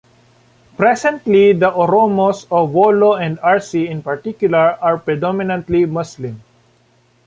Presently, 0.77 1.53
the 1.53 1.69
Oromos 1.69 2.47
of 2.51 2.71
Wollo 2.71 3.13
and 3.13 3.37
Arsi 3.41 3.87
in 3.87 4.01
particular 4.01 4.75
are 4.81 4.97
predominantly 4.97 5.85
Muslim. 5.85 6.41